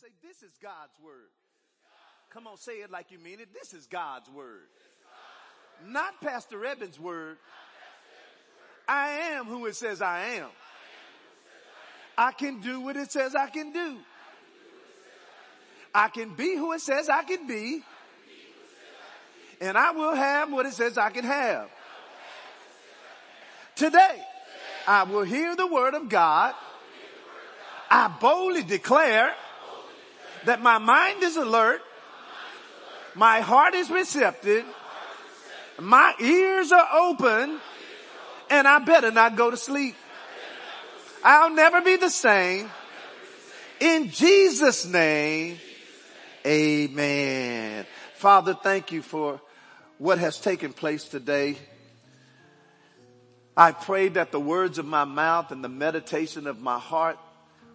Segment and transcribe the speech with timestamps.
[0.00, 1.30] Say, this is God's word.
[2.28, 3.48] Come on, say it like you mean it.
[3.54, 4.68] This is God's word.
[5.86, 7.38] Not Pastor Evans' word.
[8.86, 10.48] I am who it says I am.
[12.18, 13.96] I can do what it says I can do.
[15.94, 17.82] I can be who it says I can be.
[19.62, 21.70] And I will have what it says I can have.
[23.74, 24.22] Today,
[24.86, 26.54] I will hear the word of God.
[27.90, 29.32] I boldly declare
[30.46, 31.82] that my mind is alert.
[33.14, 34.64] My heart is receptive.
[35.78, 37.60] My ears are open
[38.50, 39.94] and I better not go to sleep.
[41.22, 42.70] I'll never be the same.
[43.80, 45.58] In Jesus name,
[46.46, 47.84] amen.
[48.14, 49.40] Father, thank you for
[49.98, 51.56] what has taken place today.
[53.56, 57.18] I pray that the words of my mouth and the meditation of my heart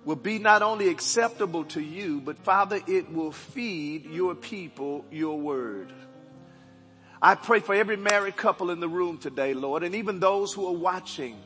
[0.04, 5.40] will be not only acceptable to you, but Father, it will feed your people your
[5.40, 5.94] word.
[7.21, 10.68] I pray for every married couple in the room today, Lord, and even those who
[10.68, 11.38] are watching.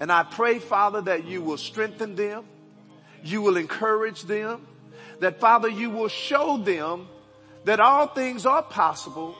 [0.00, 2.44] And I pray, Father, that you will strengthen them.
[3.22, 4.66] You will encourage them.
[5.20, 7.06] That Father, you will show them
[7.64, 9.36] that all things are possible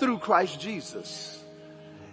[0.00, 1.40] through Christ Jesus.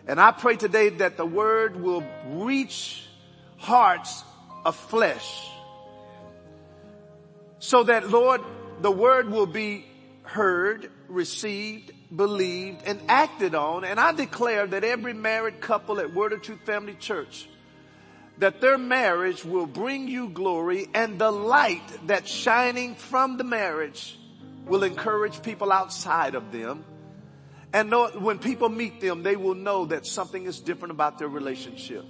[0.08, 3.04] And I pray today that the word will reach
[3.58, 4.24] hearts
[4.66, 5.50] of flesh
[7.60, 8.42] so that Lord,
[8.82, 9.86] the word will be
[10.24, 13.84] heard, received, believed, and acted on.
[13.84, 17.50] And I declare that every married couple at Word of Truth Family Church,
[18.38, 24.18] that their marriage will bring you glory and the light that's shining from the marriage
[24.66, 26.86] will encourage people outside of them.
[27.74, 31.28] And know, when people meet them, they will know that something is different about their
[31.28, 32.06] relationship.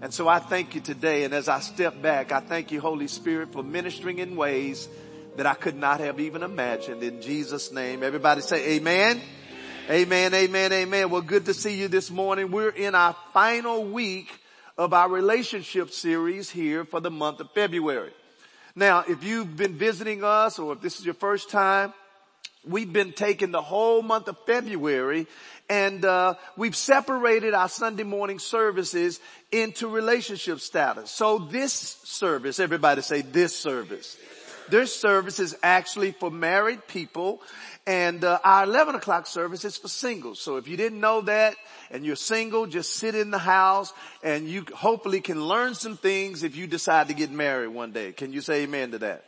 [0.00, 1.24] And so I thank you today.
[1.24, 4.88] And as I step back, I thank you, Holy Spirit, for ministering in ways
[5.36, 8.02] that I could not have even imagined in Jesus name.
[8.02, 9.20] Everybody say amen.
[9.88, 11.10] Amen, amen, amen.
[11.10, 12.50] Well, good to see you this morning.
[12.50, 14.28] We're in our final week
[14.76, 18.12] of our relationship series here for the month of February.
[18.74, 21.94] Now, if you've been visiting us or if this is your first time,
[22.66, 25.26] we've been taking the whole month of February
[25.68, 31.10] and uh, we've separated our Sunday morning services into relationship status.
[31.10, 34.16] So this service, everybody say this service.
[34.68, 37.40] This service is actually for married people
[37.86, 40.40] and uh, our 11 o'clock service is for singles.
[40.40, 41.54] So if you didn't know that
[41.92, 43.92] and you're single, just sit in the house
[44.24, 48.10] and you hopefully can learn some things if you decide to get married one day.
[48.10, 49.24] Can you say amen to that?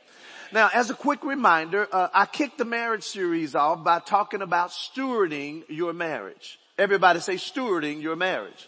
[0.50, 4.70] Now, as a quick reminder, uh, I kicked the marriage series off by talking about
[4.70, 6.59] stewarding your marriage.
[6.78, 8.66] Everybody say stewarding your marriage.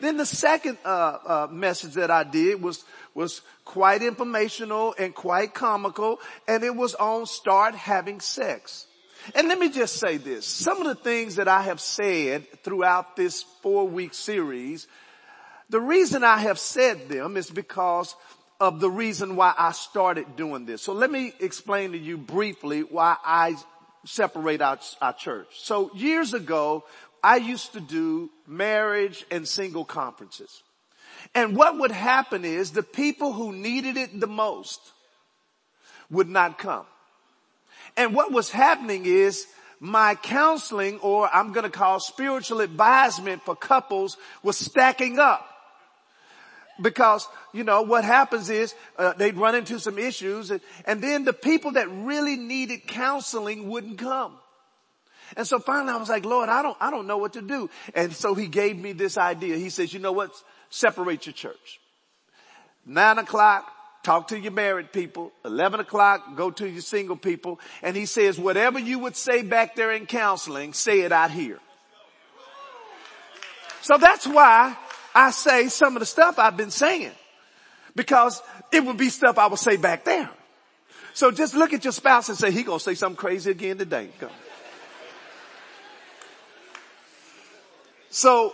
[0.00, 5.54] Then the second uh, uh, message that I did was was quite informational and quite
[5.54, 8.86] comical, and it was on start having sex.
[9.36, 10.44] And let me just say this.
[10.44, 14.88] Some of the things that I have said throughout this four week series,
[15.70, 18.14] the reason I have said them is because
[18.60, 20.82] of the reason why I started doing this.
[20.82, 23.56] So let me explain to you briefly why I
[24.04, 25.48] separate our, our church.
[25.52, 26.84] So years ago,
[27.22, 30.62] I used to do marriage and single conferences.
[31.34, 34.80] And what would happen is the people who needed it the most
[36.10, 36.84] would not come.
[37.96, 39.46] And what was happening is
[39.80, 45.48] my counseling or I'm going to call spiritual advisement for couples was stacking up.
[46.80, 51.24] Because, you know, what happens is, uh, they'd run into some issues and, and then
[51.24, 54.36] the people that really needed counseling wouldn't come.
[55.36, 57.70] And so finally I was like, Lord, I don't, I don't know what to do.
[57.94, 59.56] And so he gave me this idea.
[59.56, 60.30] He says, you know what?
[60.70, 61.80] Separate your church.
[62.86, 63.70] Nine o'clock,
[64.02, 65.32] talk to your married people.
[65.44, 67.60] 11 o'clock, go to your single people.
[67.82, 71.58] And he says, whatever you would say back there in counseling, say it out here.
[73.80, 74.76] So that's why
[75.14, 77.12] I say some of the stuff I've been saying.
[77.96, 78.42] Because
[78.72, 80.28] it would be stuff I would say back there.
[81.12, 84.10] So just look at your spouse and say, he gonna say something crazy again today.
[88.10, 88.52] So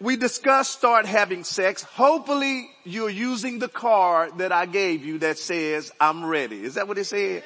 [0.00, 1.82] we discussed start having sex.
[1.82, 6.64] Hopefully you're using the card that I gave you that says I'm ready.
[6.64, 7.42] Is that what it said?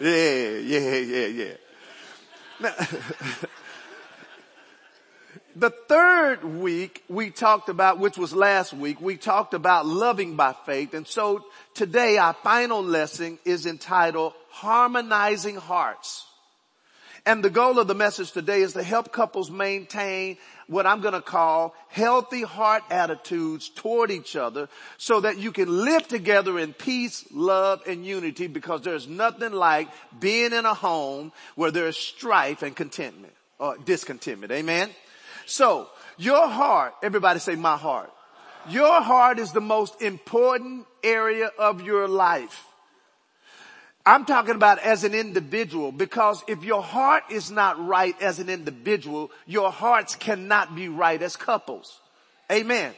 [0.00, 1.54] Yeah, yeah, yeah, yeah.
[2.60, 2.74] Now,
[5.56, 10.54] the third week we talked about, which was last week, we talked about loving by
[10.66, 10.94] faith.
[10.94, 11.44] And so
[11.74, 16.26] today our final lesson is entitled harmonizing hearts.
[17.24, 21.14] And the goal of the message today is to help couples maintain what I'm going
[21.14, 26.72] to call healthy heart attitudes toward each other so that you can live together in
[26.72, 29.88] peace, love, and unity because there's nothing like
[30.18, 34.50] being in a home where there's strife and contentment or discontentment.
[34.50, 34.90] Amen.
[35.46, 38.12] So your heart, everybody say my heart.
[38.68, 42.64] Your heart is the most important area of your life.
[44.04, 48.48] I'm talking about as an individual because if your heart is not right as an
[48.48, 52.00] individual, your hearts cannot be right as couples.
[52.50, 52.92] Amen.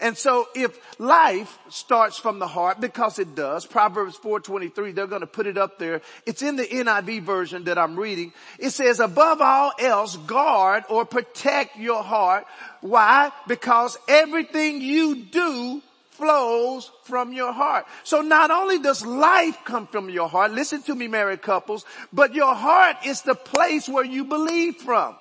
[0.00, 5.20] And so if life starts from the heart, because it does, Proverbs 423, they're going
[5.20, 6.00] to put it up there.
[6.26, 8.32] It's in the NIV version that I'm reading.
[8.58, 12.46] It says, above all else, guard or protect your heart.
[12.80, 13.30] Why?
[13.46, 15.82] Because everything you do
[16.12, 17.86] flows from your heart.
[18.04, 22.34] So not only does life come from your heart, listen to me married couples, but
[22.34, 25.16] your heart is the place where you believe from.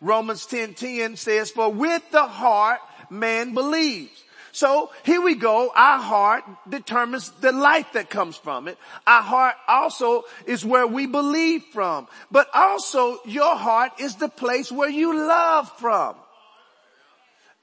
[0.00, 2.78] Romans 10, 10 says, for with the heart
[3.10, 4.24] man believes.
[4.52, 5.70] So here we go.
[5.74, 8.78] Our heart determines the life that comes from it.
[9.06, 12.08] Our heart also is where we believe from.
[12.30, 16.16] But also your heart is the place where you love from.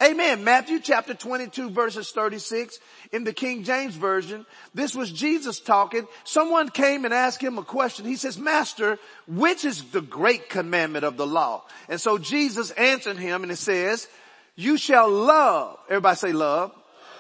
[0.03, 0.44] Amen.
[0.44, 2.80] Matthew chapter 22 verses 36
[3.13, 4.45] in the King James version.
[4.74, 6.06] This was Jesus talking.
[6.25, 8.06] Someone came and asked him a question.
[8.06, 11.63] He says, master, which is the great commandment of the law?
[11.88, 14.07] And so Jesus answered him and it says,
[14.56, 16.72] you shall love, everybody say love.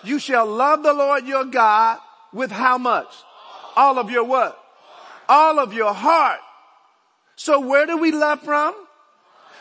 [0.03, 1.99] You shall love the Lord your God
[2.31, 3.07] with how much?
[3.75, 4.57] All of your what?
[5.27, 6.39] All of your heart.
[7.35, 8.73] So where do we love from?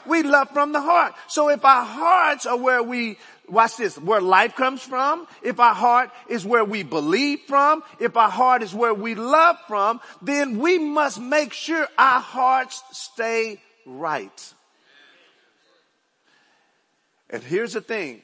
[0.06, 1.14] We love from the heart.
[1.28, 3.18] So if our hearts are where we,
[3.48, 8.16] watch this, where life comes from, if our heart is where we believe from, if
[8.16, 13.60] our heart is where we love from, then we must make sure our hearts stay
[13.86, 14.53] right.
[17.34, 18.22] And here's the thing.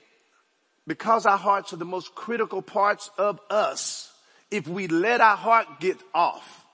[0.86, 4.12] Because our hearts are the most critical parts of us,
[4.52, 6.64] if we let our heart get off,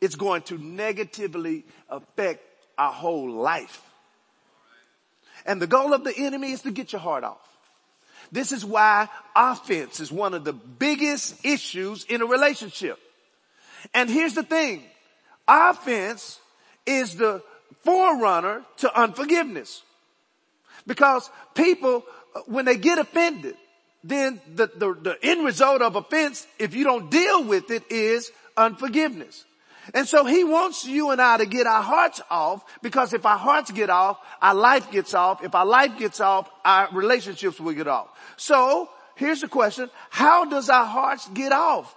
[0.00, 2.40] it's going to negatively affect
[2.78, 3.82] our whole life.
[5.44, 7.46] And the goal of the enemy is to get your heart off.
[8.32, 12.98] This is why offense is one of the biggest issues in a relationship.
[13.92, 14.82] And here's the thing.
[15.46, 16.40] Offense
[16.86, 17.42] is the
[17.84, 19.82] forerunner to unforgiveness.
[20.86, 22.04] Because people,
[22.34, 23.56] uh, when they get offended,
[24.04, 28.30] then the, the, the end result of offense, if you don't deal with it, is
[28.56, 29.44] unforgiveness.
[29.94, 33.38] And so he wants you and I to get our hearts off because if our
[33.38, 35.44] hearts get off, our life gets off.
[35.44, 38.08] If our life gets off, our relationships will get off.
[38.36, 39.90] So here's the question.
[40.10, 41.94] How does our hearts get off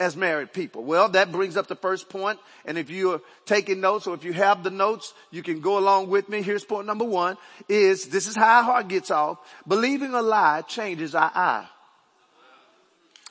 [0.00, 0.84] as married people?
[0.84, 2.38] Well, that brings up the first point.
[2.64, 6.08] And if you're taking notes or if you have the notes, you can go along
[6.08, 6.42] with me.
[6.42, 7.36] Here's point number one
[7.68, 9.38] is this is how our heart gets off.
[9.66, 11.66] Believing a lie changes our eye.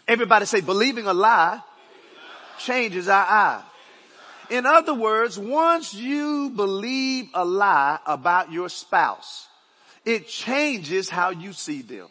[0.08, 1.62] Everybody say believing a lie
[2.60, 3.64] changes our eye.
[4.50, 9.48] In other words, once you believe a lie about your spouse,
[10.06, 12.08] it changes how you see them.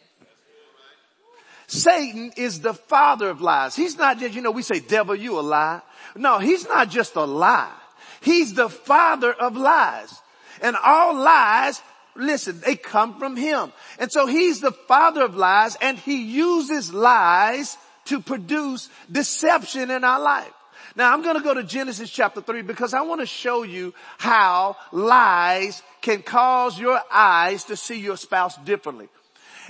[1.66, 3.74] Satan is the father of lies.
[3.74, 5.80] He's not just, you know, we say, devil, you a lie.
[6.14, 7.72] No, he's not just a lie.
[8.20, 10.14] He's the father of lies.
[10.62, 11.82] And all lies,
[12.14, 13.72] listen, they come from him.
[13.98, 17.76] And so he's the father of lies and he uses lies
[18.06, 20.52] to produce deception in our life.
[20.94, 23.92] Now I'm going to go to Genesis chapter 3 because I want to show you
[24.18, 29.08] how lies can cause your eyes to see your spouse differently.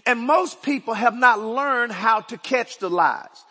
[0.05, 3.45] And most people have not learned how to catch the lies.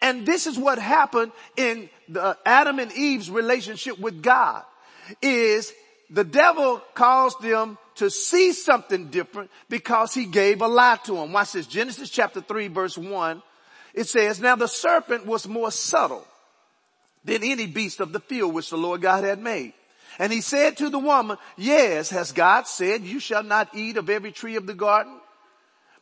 [0.00, 4.64] And this is what happened in the Adam and Eve's relationship with God
[5.20, 5.72] is
[6.08, 11.32] the devil caused them to see something different because he gave a lie to them.
[11.32, 11.66] Watch this.
[11.66, 13.42] Genesis chapter 3 verse 1.
[13.92, 16.26] It says, now the serpent was more subtle
[17.24, 19.74] than any beast of the field which the Lord God had made.
[20.18, 24.08] And he said to the woman, yes, has God said you shall not eat of
[24.08, 25.19] every tree of the garden?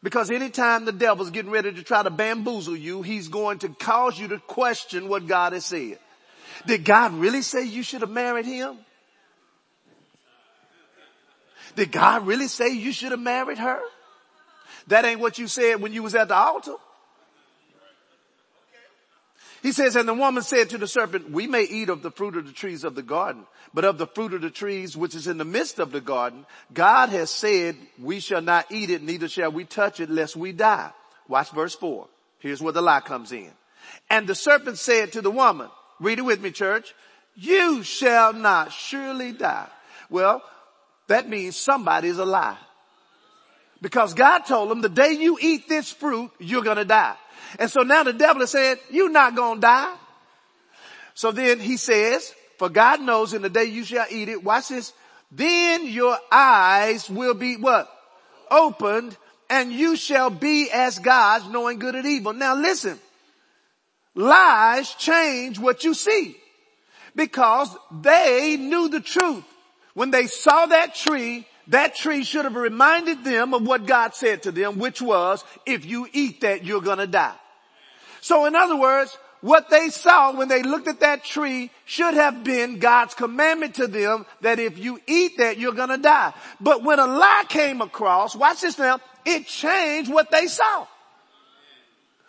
[0.03, 4.19] Because anytime the devil's getting ready to try to bamboozle you, he's going to cause
[4.19, 5.99] you to question what God has said.
[6.67, 8.79] Did God really say you should have married him?
[11.75, 13.81] Did God really say you should have married her?
[14.89, 16.75] That ain't what you said when you was at the altar.
[19.69, 22.37] He says, and the woman said to the serpent, we may eat of the fruit
[22.39, 23.45] of the trees of the garden,
[23.75, 26.47] but of the fruit of the trees which is in the midst of the garden,
[26.73, 30.53] God has said we shall not eat it, neither shall we touch it lest we
[30.53, 30.91] die.
[31.29, 32.09] Watch verse four.
[32.39, 33.51] Here's where the lie comes in.
[34.09, 35.69] And the serpent said to the woman,
[36.01, 36.95] read it with me church,
[37.35, 39.69] you shall not surely die.
[40.09, 40.43] Well,
[41.09, 42.57] that means somebody's a lie.
[43.81, 47.17] Because God told them the day you eat this fruit, you're gonna die.
[47.59, 49.95] And so now the devil is saying, you're not gonna die.
[51.15, 54.69] So then he says, for God knows in the day you shall eat it, watch
[54.69, 54.93] this,
[55.31, 57.89] then your eyes will be what?
[58.51, 59.17] Opened
[59.51, 62.33] and you shall be as gods knowing good and evil.
[62.33, 62.99] Now listen,
[64.15, 66.37] lies change what you see
[67.15, 69.45] because they knew the truth.
[69.95, 74.43] When they saw that tree, that tree should have reminded them of what God said
[74.45, 77.37] to them, which was, if you eat that, you're gonna die.
[78.21, 82.43] So in other words, what they saw when they looked at that tree should have
[82.43, 86.33] been God's commandment to them that if you eat that, you're gonna die.
[86.61, 90.87] But when a lie came across, watch this now, it changed what they saw.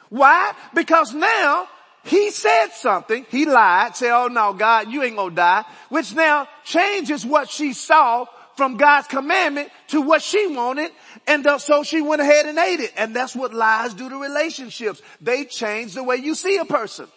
[0.10, 0.54] Why?
[0.74, 1.68] Because now
[2.04, 6.48] he said something, he lied, said, oh no, God, you ain't gonna die, which now
[6.64, 8.26] changes what she saw
[8.60, 10.92] from God's commandment to what she wanted.
[11.26, 12.92] And so she went ahead and ate it.
[12.98, 15.02] And that's what lies do to relationships.
[15.22, 17.08] They change the way you see a person.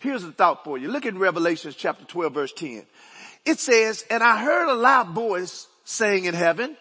[0.00, 0.88] Here's a thought for you.
[0.88, 2.84] Look in Revelation chapter 12 verse 10.
[3.46, 6.76] It says, and I heard a loud voice saying in heaven,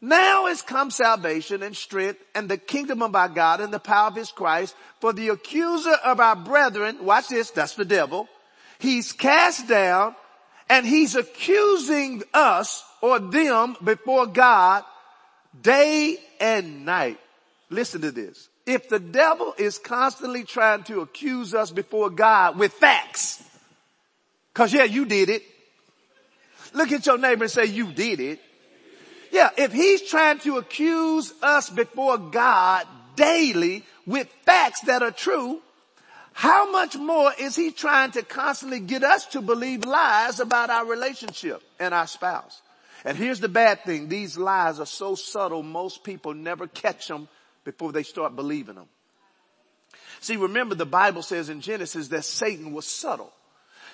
[0.00, 4.08] now is come salvation and strength and the kingdom of our God and the power
[4.08, 8.28] of his Christ for the accuser of our brethren, watch this, that's the devil.
[8.80, 10.16] He's cast down
[10.70, 14.84] and he's accusing us or them before God
[15.60, 17.18] day and night.
[17.70, 18.48] Listen to this.
[18.66, 23.42] If the devil is constantly trying to accuse us before God with facts,
[24.54, 25.42] cause yeah, you did it.
[26.72, 28.38] Look at your neighbor and say, you did it.
[29.32, 32.86] Yeah, if he's trying to accuse us before God
[33.16, 35.60] daily with facts that are true,
[36.32, 40.86] how much more is he trying to constantly get us to believe lies about our
[40.86, 42.62] relationship and our spouse?
[43.04, 44.08] And here's the bad thing.
[44.08, 47.28] These lies are so subtle, most people never catch them
[47.64, 48.88] before they start believing them.
[50.20, 53.32] See, remember the Bible says in Genesis that Satan was subtle.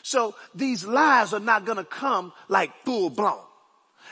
[0.03, 3.43] So these lies are not gonna come like full blown.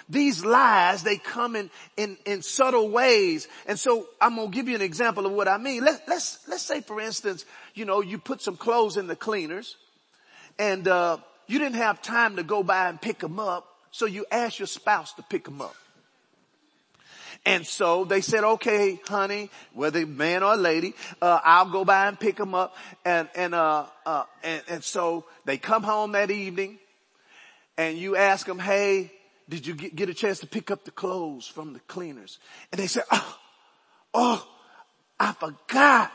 [0.09, 3.49] These lies, they come in, in, in subtle ways.
[3.67, 5.85] And so I'm going to give you an example of what I mean.
[5.85, 9.77] Let, let's, let's say for instance, you know, you put some clothes in the cleaners
[10.59, 13.67] and, uh, you didn't have time to go by and pick them up.
[13.91, 15.75] So you ask your spouse to pick them up.
[17.47, 22.19] And so they said, okay, honey, whether man or lady, uh, I'll go by and
[22.19, 22.75] pick them up.
[23.05, 26.79] And, and, uh, uh, and, and so they come home that evening
[27.77, 29.13] and you ask them, hey,
[29.49, 32.39] did you get, get a chance to pick up the clothes from the cleaners?
[32.73, 33.39] And they said, oh,
[34.15, 34.49] oh,
[35.21, 36.13] I forgot.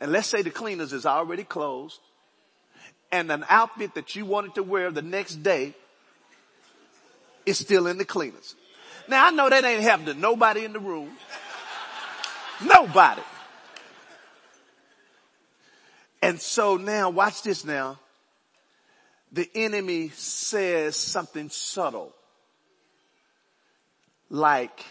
[0.00, 2.00] And let's say the cleaners is already closed
[3.12, 5.74] and an outfit that you wanted to wear the next day
[7.44, 8.54] is still in the cleaners.
[9.08, 11.10] Now I know that ain't happened to nobody in the room.
[12.64, 13.22] Nobody.
[16.22, 17.98] And so now watch this now
[19.32, 22.12] the enemy says something subtle.
[24.28, 24.84] Like,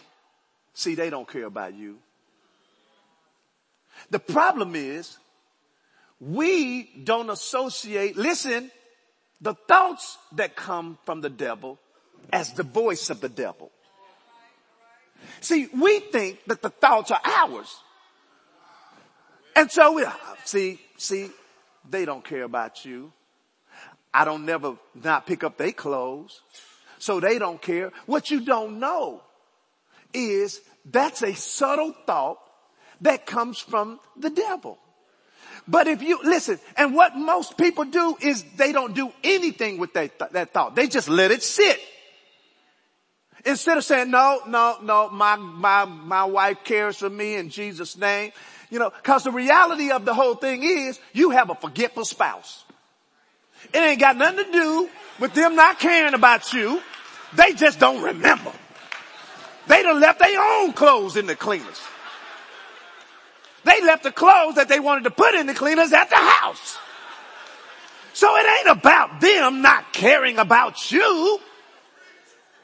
[0.74, 1.98] see, they don't care about you.
[4.10, 5.18] The problem is
[6.20, 8.72] we don't associate, listen,
[9.42, 11.80] the thoughts that come from the devil
[12.32, 13.72] as the voice of the devil.
[15.42, 17.75] See, we think that the thoughts are ours.
[19.56, 20.06] And so we,
[20.46, 21.30] see, see,
[21.89, 23.12] they don't care about you.
[24.13, 26.42] I don't never not pick up their clothes.
[26.98, 27.92] So they don't care.
[28.06, 29.22] What you don't know
[30.13, 32.39] is that's a subtle thought
[33.01, 34.77] that comes from the devil.
[35.68, 39.94] But if you listen, and what most people do is they don't do anything with
[39.94, 40.75] that, th- that thought.
[40.75, 41.79] They just let it sit.
[43.46, 47.98] Instead of saying, no, no, no, my, my, my wife cares for me in Jesus
[47.98, 48.32] name.
[48.70, 52.63] You know, cause the reality of the whole thing is you have a forgetful spouse.
[53.74, 54.89] It ain't got nothing to do
[55.20, 56.82] with them not caring about you.
[57.34, 58.51] They just don't remember.
[59.68, 61.79] They done left their own clothes in the cleaners.
[63.69, 66.79] They left the clothes that they wanted to put in the cleaners at the house.
[68.13, 71.39] So it ain't about them not caring about you.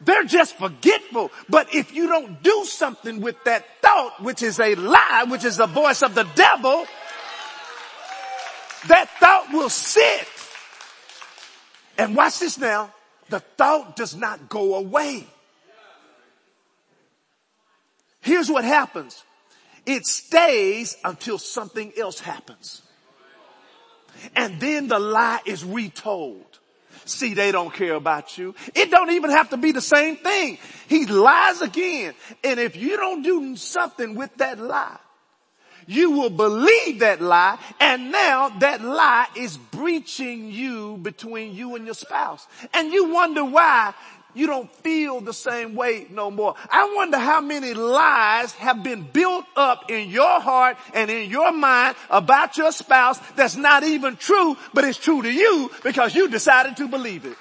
[0.01, 1.31] They're just forgetful.
[1.47, 5.57] But if you don't do something with that thought, which is a lie, which is
[5.57, 6.87] the voice of the devil,
[8.87, 10.27] that thought will sit
[11.99, 12.91] and watch this now.
[13.29, 15.27] The thought does not go away.
[18.21, 19.23] Here's what happens.
[19.85, 22.81] It stays until something else happens.
[24.35, 26.59] And then the lie is retold.
[27.05, 28.55] See, they don't care about you.
[28.73, 30.57] It don't even have to be the same thing.
[30.87, 32.15] He lies again.
[32.43, 34.97] And if you don't do something with that lie,
[35.87, 41.85] you will believe that lie and now that lie is breaching you between you and
[41.85, 42.47] your spouse.
[42.73, 43.93] And you wonder why
[44.35, 46.55] you don't feel the same way no more.
[46.69, 51.51] I wonder how many lies have been built up in your heart and in your
[51.51, 56.27] mind about your spouse that's not even true, but it's true to you because you
[56.27, 57.37] decided to believe it.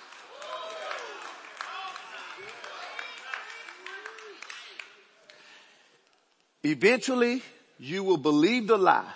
[6.63, 7.43] Eventually,
[7.79, 9.13] you will believe the lie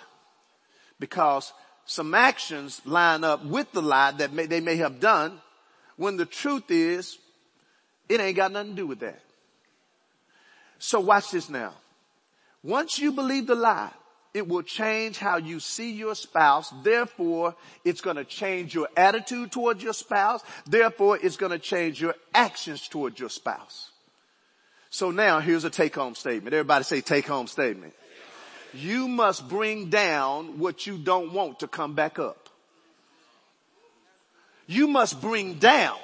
[0.99, 1.51] because
[1.85, 5.41] some actions line up with the lie that may, they may have done
[5.97, 7.17] when the truth is
[8.09, 9.21] it ain't got nothing to do with that.
[10.79, 11.73] So watch this now.
[12.63, 13.91] Once you believe the lie,
[14.33, 16.71] it will change how you see your spouse.
[16.83, 20.41] Therefore, it's going to change your attitude towards your spouse.
[20.65, 23.91] Therefore, it's going to change your actions towards your spouse.
[24.89, 26.53] So now here's a take home statement.
[26.53, 27.93] Everybody say take home statement.
[28.73, 32.49] You must bring down what you don't want to come back up.
[34.67, 35.97] You must bring down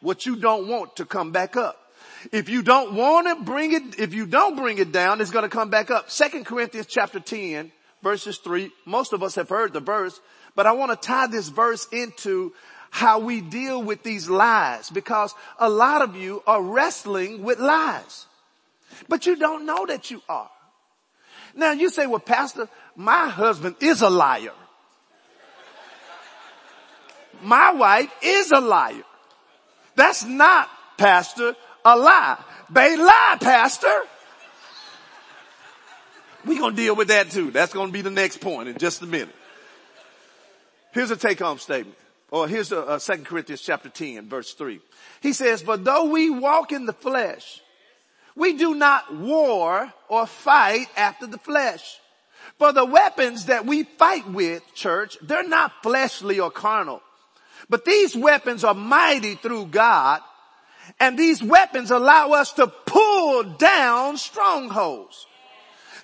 [0.00, 1.76] what you don't want to come back up.
[2.32, 5.44] If you don't want to bring it, if you don't bring it down, it's going
[5.44, 6.10] to come back up.
[6.10, 7.70] Second Corinthians chapter 10
[8.02, 8.70] verses 3.
[8.84, 10.20] Most of us have heard the verse,
[10.54, 12.52] but I want to tie this verse into
[12.90, 18.26] how we deal with these lies because a lot of you are wrestling with lies,
[19.08, 20.50] but you don't know that you are.
[21.54, 24.52] Now you say, well, pastor, my husband is a liar.
[27.42, 29.04] My wife is a liar.
[29.98, 32.38] That's not, pastor, a lie.
[32.70, 34.02] They lie, pastor.
[36.46, 37.50] We're going to deal with that too.
[37.50, 39.34] That's going to be the next point in just a minute.
[40.92, 41.98] Here's a take home statement.
[42.30, 44.78] Or here's a, a 2 Corinthians chapter 10 verse 3.
[45.20, 47.60] He says, but though we walk in the flesh,
[48.36, 51.98] we do not war or fight after the flesh.
[52.56, 57.02] For the weapons that we fight with, church, they're not fleshly or carnal.
[57.70, 60.22] But these weapons are mighty through God
[61.00, 65.26] and these weapons allow us to pull down strongholds.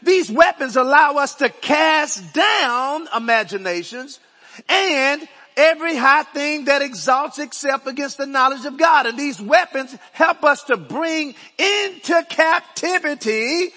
[0.02, 4.20] These weapons allow us to cast down imaginations
[4.68, 9.06] and every high thing that exalts itself against the knowledge of God.
[9.06, 13.70] And these weapons help us to bring into captivity.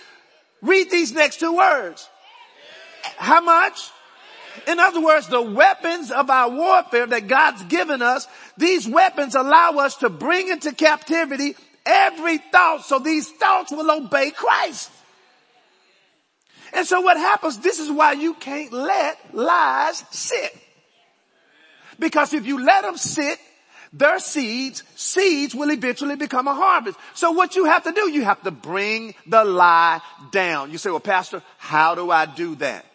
[0.61, 2.09] Read these next two words.
[3.17, 3.89] How much?
[4.65, 9.71] In other words, the weapons of our warfare that God's given us, these weapons allow
[9.79, 14.91] us to bring into captivity every thought so these thoughts will obey Christ.
[16.73, 20.55] And so what happens, this is why you can't let lies sit.
[21.99, 23.39] Because if you let them sit,
[23.93, 26.99] their seeds, seeds will eventually become a harvest.
[27.13, 30.71] So what you have to do, you have to bring the lie down.
[30.71, 32.85] You say, well pastor, how do I do that?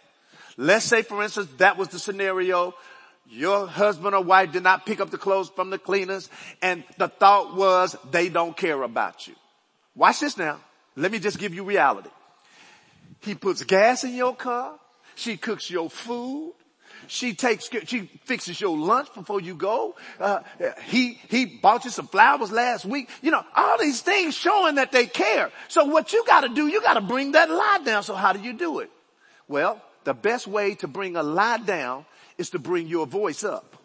[0.56, 2.74] Let's say for instance, that was the scenario.
[3.28, 6.28] Your husband or wife did not pick up the clothes from the cleaners
[6.60, 9.34] and the thought was they don't care about you.
[9.94, 10.60] Watch this now.
[10.96, 12.10] Let me just give you reality.
[13.20, 14.74] He puts gas in your car.
[15.14, 16.54] She cooks your food.
[17.06, 19.96] She takes, she fixes your lunch before you go.
[20.20, 20.40] Uh,
[20.84, 23.08] he, he bought you some flowers last week.
[23.22, 25.50] You know, all these things showing that they care.
[25.68, 28.02] So what you gotta do, you gotta bring that lie down.
[28.02, 28.90] So how do you do it?
[29.48, 32.04] Well, the best way to bring a lie down
[32.38, 33.76] is to bring your voice up.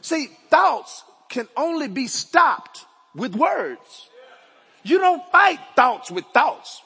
[0.00, 4.08] See, thoughts can only be stopped with words.
[4.82, 6.82] You don't fight thoughts with thoughts.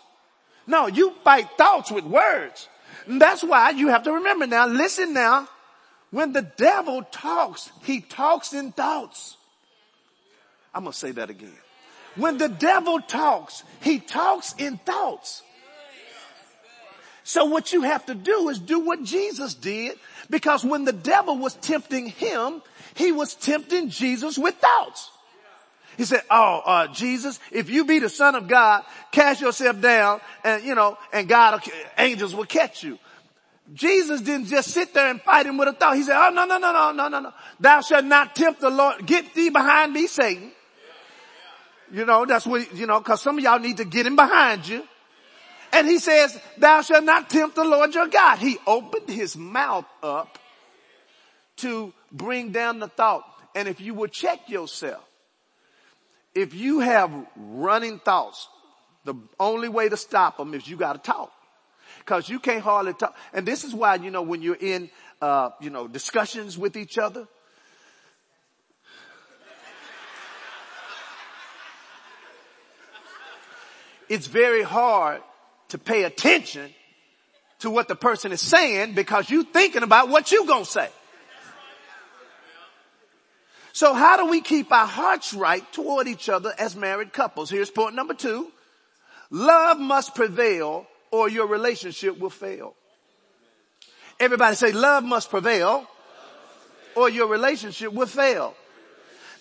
[0.67, 2.69] No, you fight thoughts with words.
[3.07, 5.49] And that's why you have to remember now, listen now,
[6.11, 9.37] when the devil talks, he talks in thoughts.
[10.75, 11.57] I'm going to say that again.
[12.17, 15.43] When the devil talks, he talks in thoughts.
[17.27, 19.99] So what you have to do is do what Jesus did
[20.31, 22.63] because when the devil was tempting him,
[22.95, 25.11] he was tempting Jesus with doubts.
[25.97, 30.21] He said, oh, uh, Jesus, if you be the son of God, cast yourself down
[30.45, 31.61] and, you know, and God,
[31.99, 32.97] angels will catch you.
[33.75, 35.97] Jesus didn't just sit there and fight him with a thought.
[35.97, 37.33] He said, oh, no, no, no, no, no, no, no.
[37.59, 39.05] Thou shalt not tempt the Lord.
[39.05, 40.53] Get thee behind me, Satan.
[41.91, 44.69] You know, that's what, you know, cause some of y'all need to get him behind
[44.69, 44.85] you.
[45.77, 48.39] And he says, thou shalt not tempt the Lord your God.
[48.39, 50.39] He opened his mouth up
[51.57, 53.25] to bring down the thought.
[53.55, 55.05] And if you will check yourself,
[56.35, 58.49] if you have running thoughts,
[59.05, 61.31] the only way to stop them is you gotta talk.
[62.07, 63.15] Cause you can't hardly talk.
[63.35, 64.89] And this is why, you know, when you're in,
[65.21, 67.29] uh, you know, discussions with each other,
[74.09, 75.21] it's very hard
[75.69, 76.73] to pay attention
[77.61, 80.89] to what the person is saying because you thinking about what you gonna say.
[83.73, 87.51] So how do we keep our hearts right toward each other as married couples?
[87.51, 88.51] Here's point number two.
[89.31, 92.75] Love must prevail or your relationship will fail.
[94.19, 95.87] Everybody say love must prevail
[96.95, 98.55] or your relationship will fail.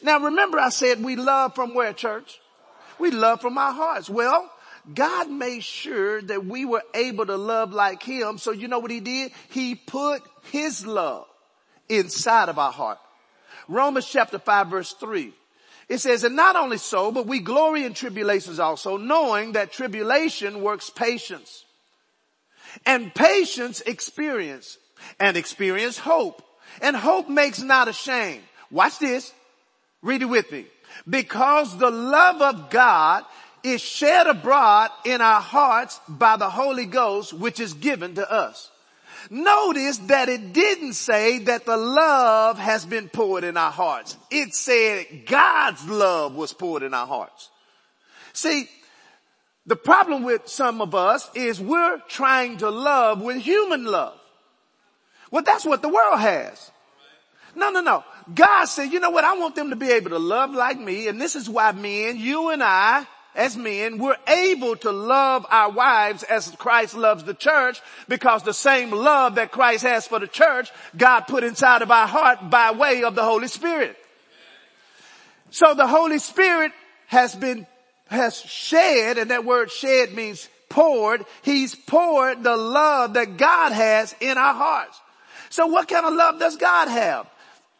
[0.02, 2.40] Now remember I said we love from where church?
[3.00, 4.10] We love from our hearts.
[4.10, 4.52] Well,
[4.94, 8.38] God made sure that we were able to love like him.
[8.38, 9.32] So you know what he did?
[9.50, 10.22] He put
[10.52, 11.26] his love
[11.90, 13.00] inside of our heart.
[13.68, 15.34] Romans chapter 5 verse 3.
[15.88, 20.62] It says, and not only so, but we glory in tribulations also, knowing that tribulation
[20.62, 21.64] works patience.
[22.86, 24.78] And patience experience.
[25.20, 26.42] And experience hope.
[26.82, 28.44] And hope makes not ashamed.
[28.72, 29.32] Watch this.
[30.02, 30.66] Read it with me.
[31.08, 33.24] Because the love of God
[33.66, 38.70] is shed abroad in our hearts by the Holy Ghost, which is given to us.
[39.30, 44.18] Notice that it didn't say that the love has been poured in our hearts.
[44.30, 47.50] It said God's love was poured in our hearts.
[48.34, 48.70] See,
[49.66, 54.20] the problem with some of us is we're trying to love with human love.
[55.32, 56.72] Well, that's what the world has.
[57.56, 58.04] No, no, no.
[58.34, 59.24] God said, you know what?
[59.24, 61.08] I want them to be able to love like me.
[61.08, 65.72] And this is why men, you and I, as men, we're able to love our
[65.72, 70.28] wives as Christ loves the church because the same love that Christ has for the
[70.28, 73.98] church, God put inside of our heart by way of the Holy Spirit.
[75.52, 76.72] So the Holy Spirit
[77.08, 77.68] has been,
[78.08, 81.26] has shed, and that word shed means poured.
[81.44, 85.00] He's poured the love that God has in our hearts.
[85.50, 87.28] So what kind of love does God have?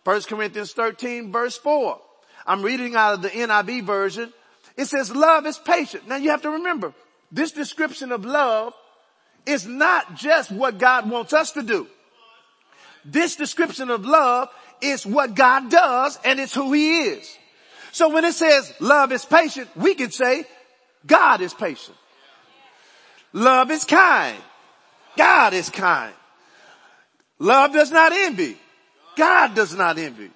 [0.04, 2.00] 1 Corinthians 13 verse 4.
[2.46, 4.32] I'm reading out of the NIV version.
[4.78, 6.08] It says love is patient.
[6.08, 6.94] Now you have to remember,
[7.32, 8.74] this description of love
[9.46, 11.88] is not just what God wants us to do.
[13.04, 14.50] This description of love
[14.82, 17.38] is what God does and it's who he is.
[17.92, 20.46] So when it says love is patient, we can say
[21.06, 21.98] God is patient.
[23.32, 24.38] Love is kind.
[25.16, 26.14] God is kind.
[27.40, 28.58] Love does not envy.
[29.16, 30.32] God does not envy.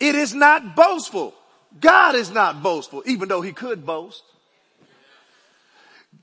[0.00, 1.34] It is not boastful.
[1.80, 4.22] God is not boastful, even though he could boast.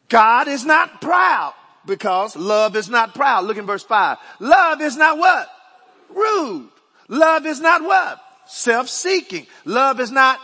[0.08, 1.54] God is not proud
[1.86, 3.46] because love is not proud.
[3.46, 4.18] Look in verse five.
[4.40, 5.50] Love is not what?
[6.10, 6.70] Rude.
[7.08, 8.22] Love is not what?
[8.46, 9.48] Self-seeking.
[9.66, 10.40] Love is not.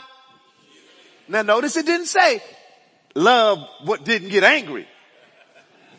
[1.28, 2.42] Now notice it didn't say
[3.16, 4.88] love what didn't get angry.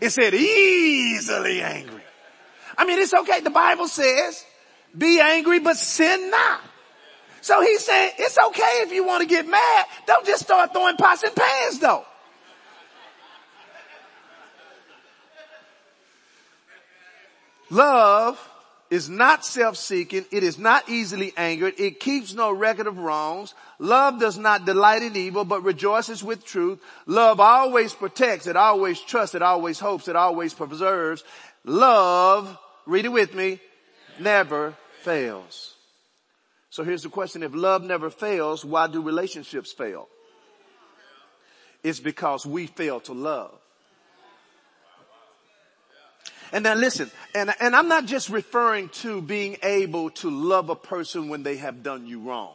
[0.00, 2.02] It said easily angry.
[2.76, 3.40] I mean, it's okay.
[3.40, 4.44] The Bible says
[4.96, 6.60] be angry, but sin not.
[7.40, 9.86] So he said, it's okay if you want to get mad.
[10.06, 12.04] Don't just start throwing pots and pans though.
[17.70, 18.38] Love
[18.90, 20.24] is not self-seeking.
[20.30, 21.74] It is not easily angered.
[21.78, 23.54] It keeps no record of wrongs.
[23.78, 26.80] Love does not delight in evil, but rejoices with truth.
[27.04, 28.46] Love always protects.
[28.46, 29.34] It always trusts.
[29.34, 30.08] It always hopes.
[30.08, 31.22] It always preserves.
[31.64, 33.60] Love, read it with me,
[34.18, 35.74] never fails.
[36.70, 37.42] So here's the question.
[37.42, 40.08] If love never fails, why do relationships fail?
[41.82, 43.54] It's because we fail to love.
[46.52, 50.76] And now listen, and, and I'm not just referring to being able to love a
[50.76, 52.54] person when they have done you wrong.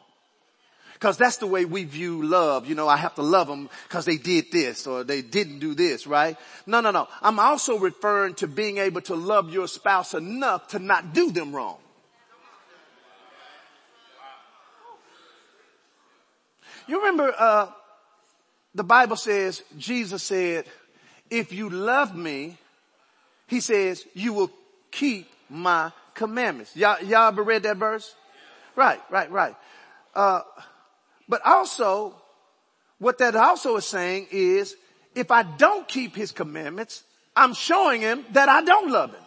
[1.00, 2.66] Cause that's the way we view love.
[2.66, 5.76] You know, I have to love them cause they did this or they didn't do
[5.76, 6.38] this, right?
[6.66, 7.10] No, no, no.
[7.22, 11.54] I'm also referring to being able to love your spouse enough to not do them
[11.54, 11.78] wrong.
[16.88, 17.68] You remember, uh,
[18.76, 20.66] the Bible says, Jesus said,
[21.30, 22.58] if you love me,
[23.48, 24.52] he says, you will
[24.92, 26.76] keep my commandments.
[26.76, 28.14] Y'all, y'all ever read that verse?
[28.76, 29.56] Right, right, right.
[30.16, 30.42] Uh,
[31.30, 32.16] but also,
[33.00, 34.76] what that also is saying is,
[35.16, 37.04] if I don't keep his commandments,
[37.36, 39.24] I'm showing him that I don't love him.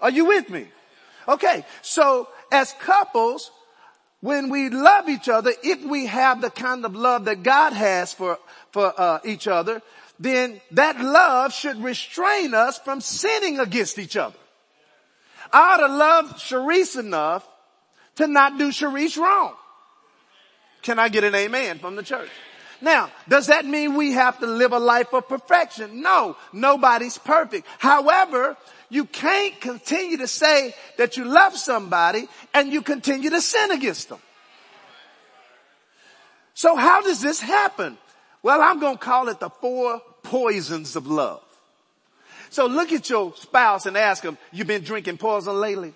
[0.00, 0.66] Are you with me?
[1.28, 3.50] Okay, so as couples,
[4.20, 8.12] when we love each other, if we have the kind of love that God has
[8.12, 8.38] for,
[8.70, 9.82] for uh, each other,
[10.18, 14.36] then that love should restrain us from sinning against each other.
[15.52, 17.48] I ought to love Sharice enough
[18.16, 19.54] to not do Sharice wrong.
[20.82, 22.28] Can I get an amen from the church?
[22.80, 26.02] Now, does that mean we have to live a life of perfection?
[26.02, 27.66] No, nobody's perfect.
[27.78, 28.56] However,
[28.88, 34.08] you can't continue to say that you love somebody and you continue to sin against
[34.08, 34.18] them.
[36.54, 37.96] So how does this happen?
[38.42, 41.42] Well, I'm going to call it the four poisons of love.
[42.50, 45.94] So look at your spouse and ask them, you've been drinking poison lately?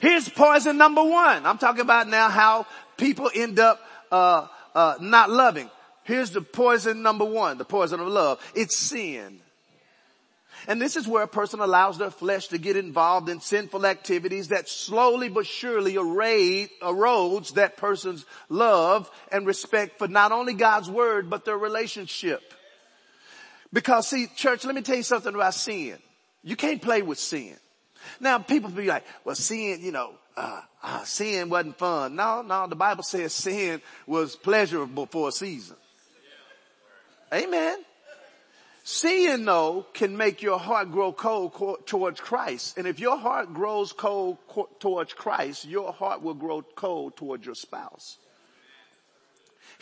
[0.00, 1.46] Here's poison number one.
[1.46, 2.66] I'm talking about now how
[2.96, 5.70] people end up, uh, uh, not loving.
[6.04, 8.40] Here's the poison number one, the poison of love.
[8.54, 9.40] It's sin.
[10.68, 14.48] And this is where a person allows their flesh to get involved in sinful activities
[14.48, 20.88] that slowly but surely erode, erodes that person's love and respect for not only God's
[20.88, 22.40] word, but their relationship.
[23.72, 25.98] Because see, church, let me tell you something about sin.
[26.44, 27.56] You can't play with sin.
[28.20, 32.16] Now people be like, well sin, you know, uh, uh, sin wasn't fun.
[32.16, 35.76] No, no, the Bible says sin was pleasurable for a season.
[37.32, 37.78] Amen.
[38.84, 42.76] Seeing though can make your heart grow cold towards Christ.
[42.76, 44.38] And if your heart grows cold
[44.80, 48.18] towards Christ, your heart will grow cold towards your spouse.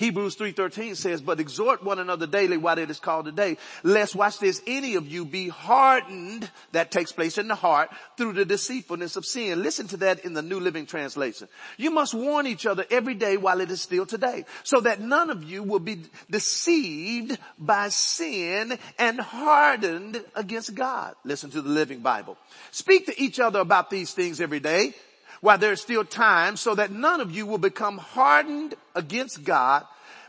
[0.01, 4.39] Hebrews 3.13 says, but exhort one another daily while it is called today, lest watch
[4.39, 9.17] this, any of you be hardened, that takes place in the heart, through the deceitfulness
[9.17, 9.63] of sin.
[9.63, 11.49] Listen to that in the New Living Translation.
[11.77, 15.29] You must warn each other every day while it is still today, so that none
[15.29, 21.15] of you will be deceived by sin and hardened against God.
[21.25, 22.39] Listen to the Living Bible.
[22.71, 24.95] Speak to each other about these things every day
[25.41, 29.85] while there's still time so that none of you will become hardened against God,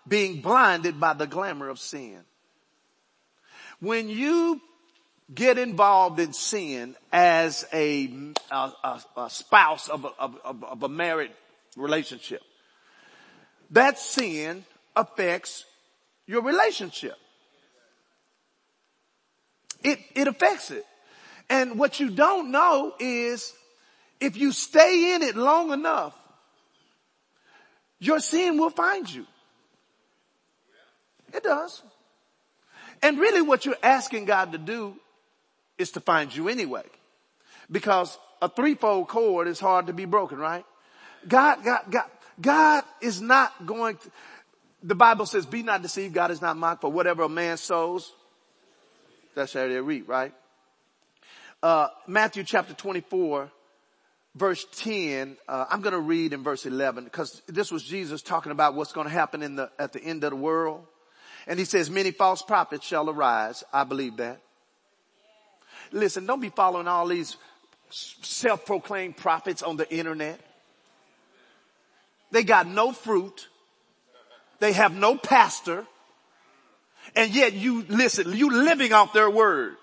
[0.08, 2.19] being blinded by the glamour of sin.
[3.80, 4.62] When you
[5.34, 8.10] get involved in sin as a,
[8.52, 11.32] a, a, a spouse of, of, of a married
[11.76, 12.41] relationship,
[13.71, 15.65] that sin affects
[16.28, 17.15] your relationship.
[19.84, 20.86] It, it affects it.
[21.50, 23.54] And what you don't know is
[24.22, 26.16] if you stay in it long enough,
[28.00, 29.26] your sin will find you.
[31.34, 31.82] It does.
[33.02, 34.96] And really what you're asking God to do
[35.78, 36.84] is to find you anyway.
[37.70, 40.66] Because a threefold cord is hard to be broken, right?
[41.28, 42.06] God, God, God,
[42.40, 44.12] God is not going to,
[44.84, 48.12] the Bible says, be not deceived, God is not mocked, for whatever a man sows,
[49.36, 50.34] that's how they reap, right?
[51.64, 53.52] Uh, Matthew chapter 24,
[54.36, 58.52] verse 10, uh, I'm going to read in verse 11 because this was Jesus talking
[58.52, 60.86] about what's going to happen in the, at the end of the world.
[61.48, 63.63] And he says, many false prophets shall arise.
[63.74, 64.41] I believe that.
[65.91, 67.36] Listen, don't be following all these
[67.89, 70.39] self-proclaimed prophets on the internet.
[72.32, 73.50] They got no fruit.
[74.60, 75.86] They have no pastor.
[77.15, 79.76] And yet you listen, you living off their word.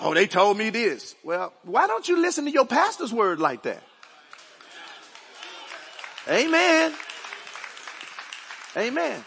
[0.00, 1.14] Oh, they told me this.
[1.22, 3.82] Well, why don't you listen to your pastor's word like that?
[6.28, 6.94] Amen.
[8.76, 9.24] Amen.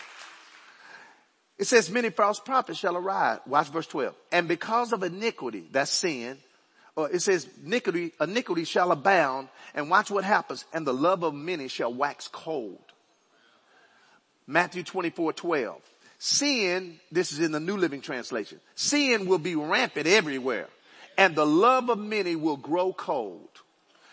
[1.60, 3.40] It says many false prophets shall arise.
[3.46, 4.16] Watch verse 12.
[4.32, 6.38] And because of iniquity, that's sin,
[6.96, 11.36] or it says iniquity, iniquity shall abound and watch what happens and the love of
[11.36, 12.82] many shall wax cold.
[14.48, 15.82] Matthew 24, 12
[16.24, 20.70] sin, this is in the New Living Translation, sin will be rampant everywhere
[21.18, 23.50] and the love of many will grow cold.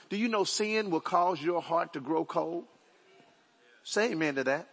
[0.09, 2.64] Do you know sin will cause your heart to grow cold?
[3.85, 4.66] Say amen to that.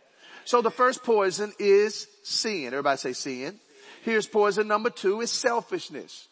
[0.45, 2.67] So the first poison is sin.
[2.67, 3.60] Everybody say sin.
[4.02, 6.28] Here's poison number two is selfishness.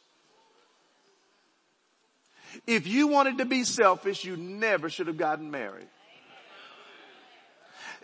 [2.65, 5.88] If you wanted to be selfish, you never should have gotten married.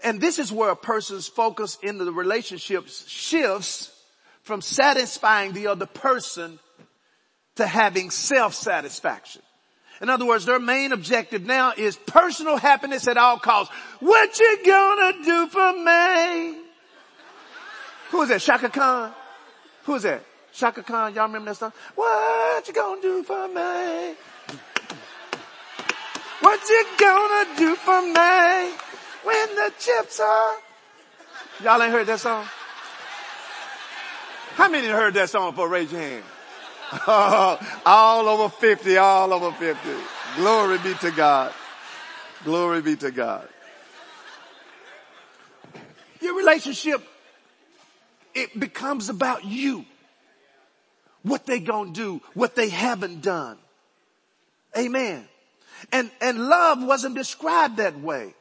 [0.04, 3.92] And this is where a person's focus in the relationships shifts
[4.44, 6.60] from satisfying the other person
[7.56, 9.42] to having self-satisfaction.
[10.02, 13.72] In other words, their main objective now is personal happiness at all costs.
[14.00, 16.58] What you gonna do for me?
[18.10, 18.42] Who is that?
[18.42, 19.14] Chaka Khan?
[19.84, 20.24] Who is that?
[20.54, 21.74] Chaka Khan, y'all remember that song?
[21.96, 24.16] What you gonna do for me?
[26.40, 28.91] What you gonna do for me?
[29.24, 30.56] When the chips are.
[31.64, 32.46] Y'all ain't heard that song?
[34.56, 35.70] How many heard that song before?
[35.70, 36.24] Raise your hand.
[37.08, 39.80] All over 50, all over 50.
[40.36, 41.54] Glory be to God.
[42.44, 43.48] Glory be to God.
[46.20, 47.02] Your relationship,
[48.36, 49.86] it becomes about you.
[51.24, 53.58] What they gonna do, what they haven't done.
[54.78, 55.28] Amen.
[55.92, 58.34] And, and love wasn't described that way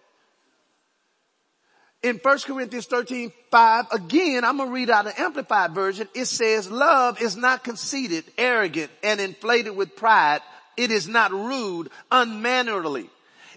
[2.02, 6.08] in 1 Corinthians 13, 5, again, I'm gonna read out an amplified version.
[6.14, 10.40] It says, love is not conceited, arrogant, and inflated with pride.
[10.76, 13.10] It is not rude, unmannerly.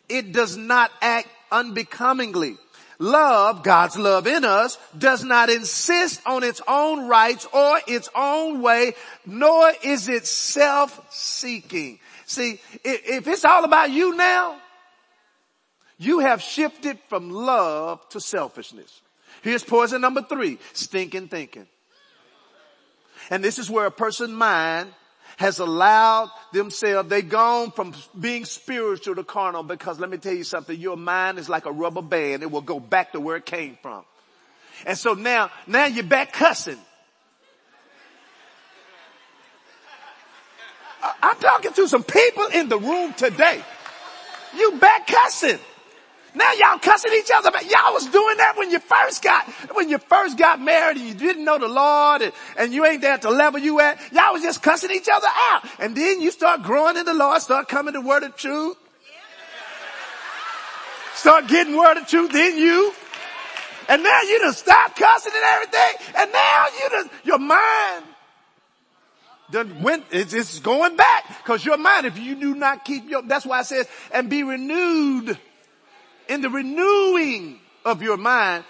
[0.10, 2.58] It does not act unbecomingly.
[3.00, 8.62] Love, God's love in us, does not insist on its own rights or its own
[8.62, 8.94] way,
[9.26, 12.00] nor is it self-seeking.
[12.26, 14.58] See, if it's all about you now,
[16.04, 19.02] you have shifted from love to selfishness.
[19.42, 21.68] Here's poison number three, stinking thinking.
[23.30, 24.90] And this is where a person's mind
[25.38, 30.44] has allowed themselves, they've gone from being spiritual to carnal because let me tell you
[30.44, 32.44] something, your mind is like a rubber band.
[32.44, 34.04] It will go back to where it came from.
[34.86, 36.80] And so now, now you're back cussing.
[41.22, 43.62] I'm talking to some people in the room today.
[44.56, 45.60] You back cussing.
[46.36, 47.52] Now y'all cussing each other.
[47.52, 51.08] But y'all was doing that when you first got, when you first got married and
[51.08, 54.00] you didn't know the Lord and, and you ain't there at the level you at.
[54.12, 55.64] Y'all was just cussing each other out.
[55.80, 58.78] And then you start growing in the Lord, start coming to word of truth.
[61.16, 62.94] Start getting word of truth in you.
[63.88, 66.14] And now you done stop cussing and everything.
[66.18, 68.06] And now you done, your mind
[69.52, 71.46] done went, it's, it's going back.
[71.46, 74.42] Cause your mind, if you do not keep your, that's why it says, and be
[74.44, 75.38] renewed
[76.28, 78.64] in the renewing of your mind,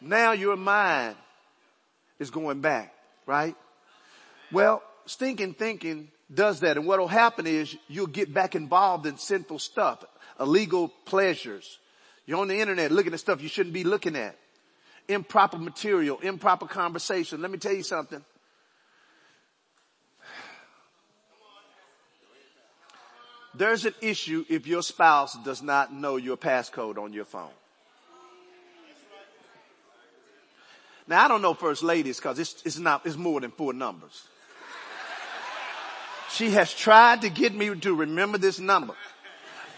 [0.00, 1.16] now your mind
[2.18, 2.94] is going back,
[3.26, 3.54] right?
[4.52, 6.76] Well, stinking thinking does that.
[6.76, 10.04] And what will happen is you'll get back involved in sinful stuff,
[10.38, 11.78] illegal pleasures.
[12.26, 14.36] You're on the internet looking at stuff you shouldn't be looking at.
[15.08, 17.42] Improper material, improper conversation.
[17.42, 18.24] Let me tell you something.
[23.56, 27.50] There's an issue if your spouse does not know your passcode on your phone.
[31.06, 34.22] Now I don't know first ladies cause it's, it's not, it's more than four numbers.
[36.30, 38.94] She has tried to get me to remember this number.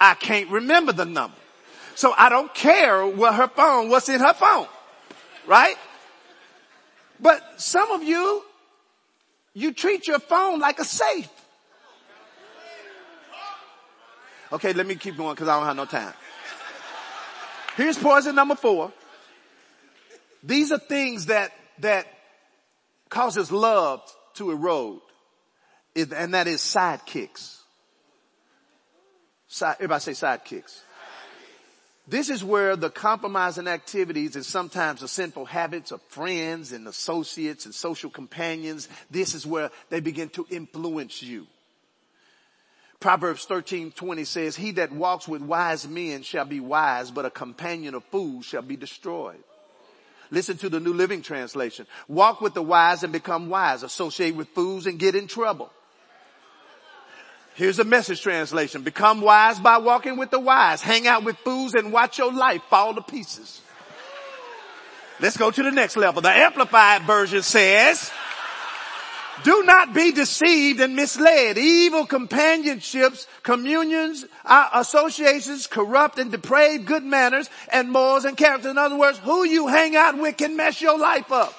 [0.01, 1.37] I can't remember the number.
[1.97, 4.67] So I don't care what her phone, what's in her phone.
[5.47, 5.77] Right?
[7.21, 8.43] But some of you,
[9.53, 11.29] you treat your phone like a safe.
[14.53, 16.15] Okay, let me keep going because I don't have no time.
[17.77, 18.93] Here's poison number four.
[20.43, 22.07] These are things that, that
[23.09, 24.01] causes love
[24.35, 25.01] to erode.
[25.97, 27.59] And that is sidekicks.
[29.49, 30.81] Side, everybody say sidekicks.
[32.09, 37.65] This is where the compromising activities and sometimes the sinful habits of friends and associates
[37.65, 41.47] and social companions, this is where they begin to influence you.
[43.01, 47.31] Proverbs 13, 20 says, he that walks with wise men shall be wise, but a
[47.31, 49.43] companion of fools shall be destroyed.
[50.31, 51.87] Listen to the New Living Translation.
[52.09, 53.83] Walk with the wise and become wise.
[53.83, 55.71] Associate with fools and get in trouble.
[57.55, 58.83] Here's a message translation.
[58.83, 60.83] Become wise by walking with the wise.
[60.83, 63.61] Hang out with fools and watch your life fall to pieces.
[65.21, 66.21] Let's go to the next level.
[66.21, 68.11] The Amplified Version says,
[69.45, 71.59] do not be deceived and misled.
[71.59, 78.71] Evil companionships, communions, uh, associations, corrupt and depraved good manners and morals and character.
[78.71, 81.55] In other words, who you hang out with can mess your life up.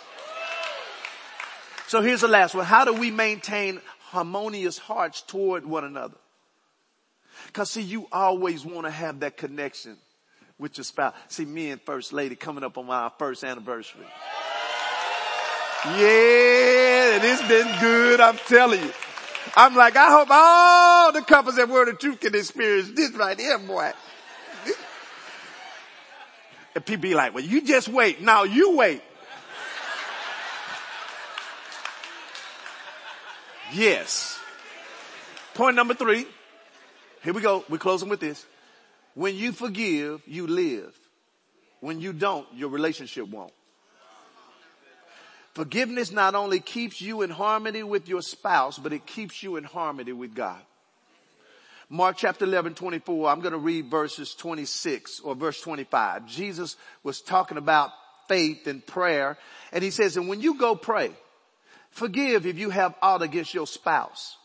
[1.88, 2.66] So here's the last one.
[2.66, 6.18] How do we maintain harmonious hearts toward one another?
[7.54, 9.98] Cause see, you always want to have that connection
[10.60, 11.13] with your spouse.
[11.28, 14.06] See, me and first lady coming up on our first anniversary.
[15.86, 16.77] Yeah,
[17.24, 18.91] it's been good, I'm telling you.
[19.56, 23.39] I'm like, I hope all the couples that Word of Truth can experience this right
[23.39, 23.91] here, boy.
[26.76, 28.22] And people be like, well, you just wait.
[28.22, 29.02] Now you wait.
[33.74, 34.39] Yes.
[35.56, 36.28] Point number three.
[37.24, 37.65] Here we go.
[37.67, 38.46] We're closing with this.
[39.15, 40.96] When you forgive, you live.
[41.80, 43.52] When you don't, your relationship won't.
[45.58, 49.63] Forgiveness not only keeps you in harmony with your spouse, but it keeps you in
[49.63, 50.62] harmony with God.
[51.89, 56.28] Mark chapter 11, 24, I'm going to read verses 26 or verse 25.
[56.28, 57.89] Jesus was talking about
[58.28, 59.36] faith and prayer
[59.72, 61.10] and he says, and when you go pray,
[61.90, 64.38] forgive if you have aught against your spouse.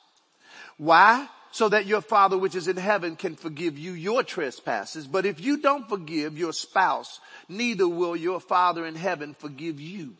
[0.78, 1.28] Why?
[1.50, 5.06] So that your father which is in heaven can forgive you your trespasses.
[5.06, 7.20] But if you don't forgive your spouse,
[7.50, 10.16] neither will your father in heaven forgive you.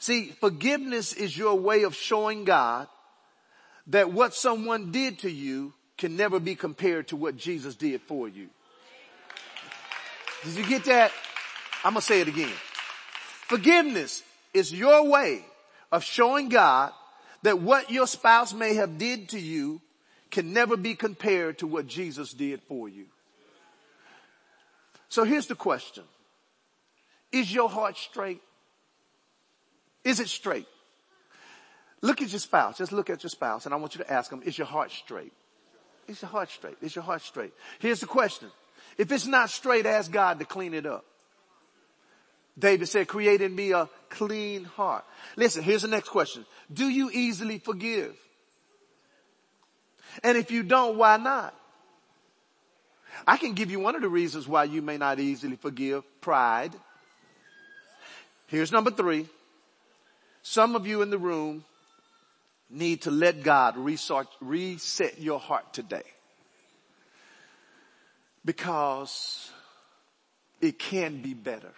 [0.00, 2.88] See, forgiveness is your way of showing God
[3.88, 8.26] that what someone did to you can never be compared to what Jesus did for
[8.26, 8.48] you.
[10.42, 11.12] Did you get that?
[11.84, 12.52] I'm to say it again.
[13.46, 14.22] Forgiveness
[14.54, 15.44] is your way
[15.92, 16.92] of showing God
[17.42, 19.82] that what your spouse may have did to you
[20.30, 23.04] can never be compared to what Jesus did for you.
[25.10, 26.04] So here's the question.
[27.32, 28.40] Is your heart straight?
[30.04, 30.66] Is it straight?
[32.02, 32.78] Look at your spouse.
[32.78, 34.90] Just look at your spouse and I want you to ask them, is your heart
[34.90, 35.32] straight?
[36.08, 36.76] Is your heart straight?
[36.80, 37.52] Is your heart straight?
[37.78, 38.48] Here's the question.
[38.96, 41.04] If it's not straight, ask God to clean it up.
[42.58, 45.04] David said, create in me a clean heart.
[45.36, 46.44] Listen, here's the next question.
[46.72, 48.16] Do you easily forgive?
[50.22, 51.54] And if you don't, why not?
[53.26, 56.04] I can give you one of the reasons why you may not easily forgive.
[56.20, 56.74] Pride.
[58.46, 59.28] Here's number three.
[60.42, 61.64] Some of you in the room
[62.70, 66.02] need to let God reset, your heart today.
[68.44, 69.50] Because
[70.60, 71.72] it can be better.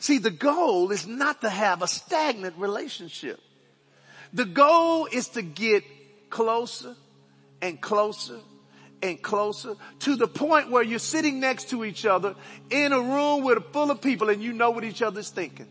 [0.00, 3.40] See, the goal is not to have a stagnant relationship.
[4.32, 5.84] The goal is to get
[6.28, 6.94] closer
[7.62, 8.40] and closer
[9.02, 12.34] and closer to the point where you're sitting next to each other
[12.68, 15.68] in a room with a full of people and you know what each other's thinking.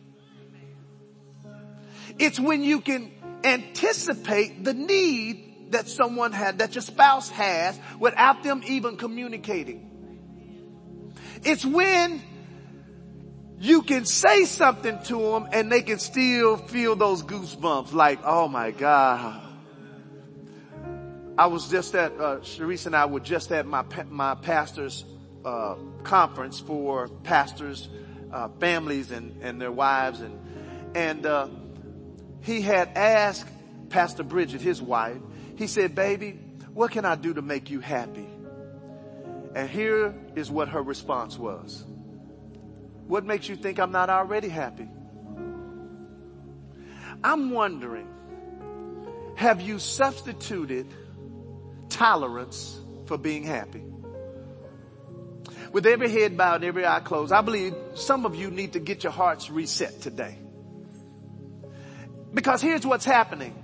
[2.18, 3.12] It's when you can
[3.44, 9.92] anticipate the need that someone had, that your spouse has without them even communicating.
[11.44, 12.22] It's when
[13.60, 18.48] you can say something to them and they can still feel those goosebumps like, oh
[18.48, 19.42] my God.
[21.38, 25.04] I was just at, uh, Sharice and I were just at my, my pastor's,
[25.44, 27.90] uh, conference for pastors,
[28.32, 30.40] uh, families and, and their wives and,
[30.96, 31.48] and, uh,
[32.46, 33.48] he had asked
[33.90, 35.18] Pastor Bridget, his wife,
[35.56, 36.40] he said, baby,
[36.74, 38.28] what can I do to make you happy?
[39.56, 41.84] And here is what her response was.
[43.08, 44.88] What makes you think I'm not already happy?
[47.24, 48.08] I'm wondering,
[49.36, 50.86] have you substituted
[51.90, 53.84] tolerance for being happy?
[55.72, 59.04] With every head bowed, every eye closed, I believe some of you need to get
[59.04, 60.38] your hearts reset today.
[62.36, 63.56] Because here's what's happening.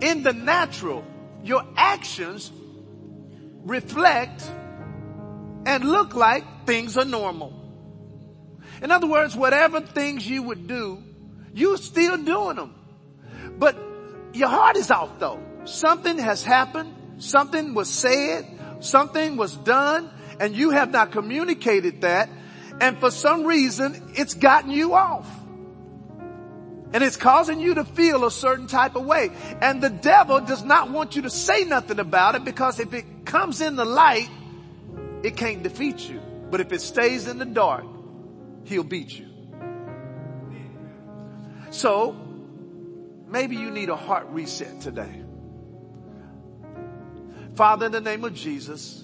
[0.00, 1.04] In the natural,
[1.42, 2.50] your actions
[3.64, 4.48] reflect
[5.66, 7.60] and look like things are normal.
[8.82, 11.02] In other words, whatever things you would do,
[11.54, 12.74] you're still doing them.
[13.58, 13.76] But
[14.32, 15.40] your heart is off though.
[15.64, 16.94] Something has happened.
[17.18, 18.46] Something was said.
[18.80, 22.28] Something was done and you have not communicated that.
[22.80, 25.28] And for some reason, it's gotten you off.
[26.94, 29.32] And it's causing you to feel a certain type of way.
[29.60, 33.26] And the devil does not want you to say nothing about it because if it
[33.26, 34.30] comes in the light,
[35.24, 36.20] it can't defeat you.
[36.52, 37.84] But if it stays in the dark,
[38.62, 39.26] he'll beat you.
[41.70, 42.12] So
[43.26, 45.24] maybe you need a heart reset today.
[47.56, 49.02] Father, in the name of Jesus,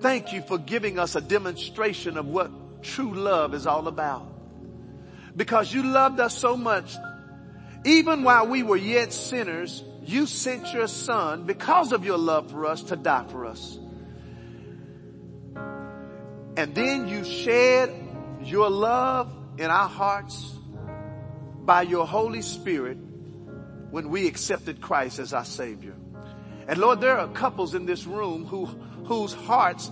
[0.00, 4.37] thank you for giving us a demonstration of what true love is all about
[5.38, 6.96] because you loved us so much.
[7.84, 12.66] Even while we were yet sinners, you sent your son because of your love for
[12.66, 13.78] us to die for us.
[16.56, 17.94] And then you shed
[18.42, 20.54] your love in our hearts
[21.64, 22.98] by your Holy Spirit
[23.90, 25.94] when we accepted Christ as our Savior.
[26.66, 28.66] And Lord, there are couples in this room who,
[29.06, 29.88] whose hearts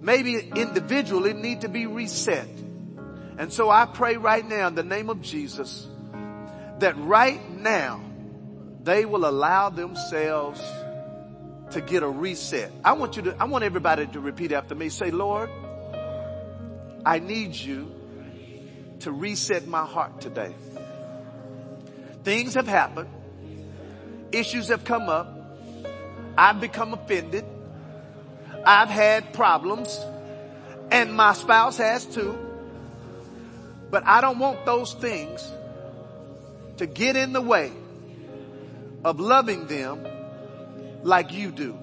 [0.00, 2.48] maybe individually need to be reset.
[3.38, 5.88] And so I pray right now in the name of Jesus
[6.78, 8.02] that right now
[8.82, 10.60] they will allow themselves
[11.70, 12.70] to get a reset.
[12.84, 14.88] I want you to, I want everybody to repeat after me.
[14.88, 15.48] Say, Lord,
[17.04, 17.90] I need you
[19.00, 20.54] to reset my heart today.
[22.24, 23.08] Things have happened.
[24.32, 25.28] Issues have come up.
[26.36, 27.44] I've become offended.
[28.64, 29.98] I've had problems
[30.92, 32.38] and my spouse has too.
[33.92, 35.52] But I don't want those things
[36.78, 37.70] to get in the way
[39.04, 40.06] of loving them
[41.02, 41.78] like you do.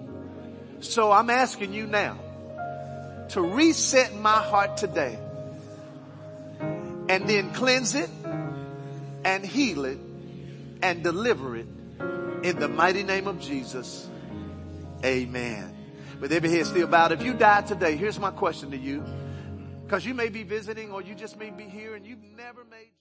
[0.80, 2.18] So I'm asking you now
[3.30, 5.20] to reset my heart today
[6.60, 8.10] and then cleanse it
[9.24, 10.00] and heal it
[10.82, 11.68] and deliver it
[12.42, 14.10] in the mighty name of Jesus.
[15.06, 15.76] Amen.
[16.20, 19.06] With every head still bowed, if you died today, here's my question to you.
[19.90, 22.92] Because you may be visiting or you just may be here and you've never made